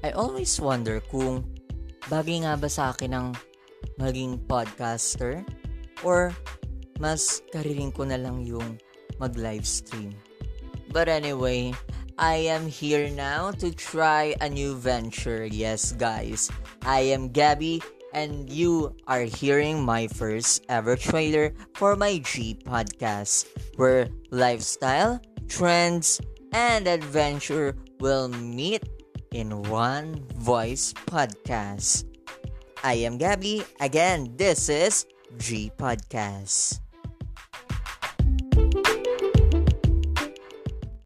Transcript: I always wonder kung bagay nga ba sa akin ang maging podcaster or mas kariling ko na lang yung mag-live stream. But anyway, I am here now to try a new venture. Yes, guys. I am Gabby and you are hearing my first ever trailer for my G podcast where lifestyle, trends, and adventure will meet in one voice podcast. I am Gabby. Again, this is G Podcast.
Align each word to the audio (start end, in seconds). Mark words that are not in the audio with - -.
I 0.00 0.16
always 0.16 0.56
wonder 0.56 1.04
kung 1.12 1.44
bagay 2.08 2.48
nga 2.48 2.56
ba 2.56 2.72
sa 2.72 2.96
akin 2.96 3.12
ang 3.12 3.28
maging 4.00 4.40
podcaster 4.48 5.44
or 6.00 6.32
mas 6.96 7.44
kariling 7.52 7.92
ko 7.92 8.08
na 8.08 8.16
lang 8.16 8.40
yung 8.48 8.80
mag-live 9.20 9.68
stream. 9.68 10.16
But 10.88 11.12
anyway, 11.12 11.76
I 12.16 12.48
am 12.48 12.64
here 12.64 13.12
now 13.12 13.52
to 13.60 13.72
try 13.76 14.36
a 14.40 14.48
new 14.48 14.76
venture. 14.76 15.44
Yes, 15.44 15.92
guys. 15.92 16.48
I 16.84 17.12
am 17.12 17.28
Gabby 17.28 17.84
and 18.16 18.48
you 18.48 18.96
are 19.06 19.28
hearing 19.28 19.84
my 19.84 20.08
first 20.08 20.64
ever 20.68 20.96
trailer 20.96 21.52
for 21.76 21.94
my 21.94 22.24
G 22.24 22.56
podcast 22.64 23.48
where 23.76 24.08
lifestyle, 24.32 25.20
trends, 25.48 26.20
and 26.52 26.88
adventure 26.88 27.76
will 28.00 28.28
meet 28.28 28.82
in 29.32 29.62
one 29.64 30.26
voice 30.36 30.92
podcast. 31.06 32.04
I 32.82 32.94
am 33.06 33.18
Gabby. 33.18 33.62
Again, 33.80 34.34
this 34.36 34.68
is 34.68 35.06
G 35.38 35.70
Podcast. 35.78 36.80